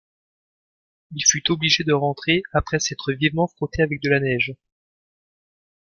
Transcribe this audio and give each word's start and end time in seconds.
Il 1.13 1.21
fut 1.23 1.51
obligé 1.51 1.83
de 1.83 1.93
rentrer, 1.93 2.41
après 2.53 2.79
s’être 2.79 3.13
vivement 3.13 3.45
frotté 3.45 3.83
avec 3.83 4.01
de 4.01 4.09
la 4.09 4.19
neige. 4.19 4.55